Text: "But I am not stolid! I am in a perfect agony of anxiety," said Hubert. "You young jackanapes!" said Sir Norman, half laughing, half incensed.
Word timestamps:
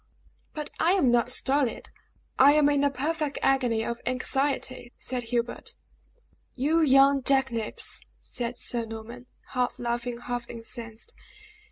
"But 0.55 0.71
I 0.79 0.93
am 0.93 1.11
not 1.11 1.29
stolid! 1.31 1.91
I 2.39 2.53
am 2.53 2.69
in 2.69 2.83
a 2.83 2.89
perfect 2.89 3.37
agony 3.43 3.85
of 3.85 4.01
anxiety," 4.07 4.93
said 4.97 5.25
Hubert. 5.25 5.75
"You 6.55 6.81
young 6.81 7.21
jackanapes!" 7.21 8.01
said 8.19 8.57
Sir 8.57 8.85
Norman, 8.87 9.27
half 9.49 9.77
laughing, 9.77 10.17
half 10.21 10.49
incensed. 10.49 11.13